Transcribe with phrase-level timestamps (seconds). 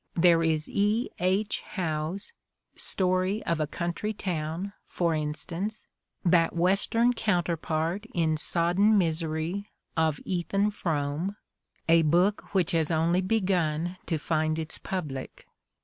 [0.15, 1.11] There is B.
[1.19, 1.61] H.
[1.63, 2.33] Howe's
[2.75, 5.85] "Story of a Country Town," for instance,
[6.25, 11.35] that "Western counterpart in sodden misery of "Ethan Frome"—
[11.87, 15.45] a book which has only begun to find its public.